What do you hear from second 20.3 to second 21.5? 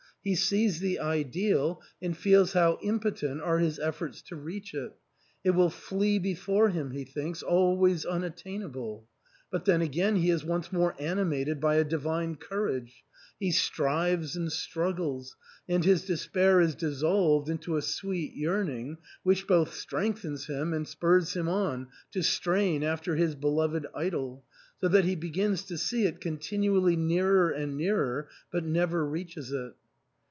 him and spurs him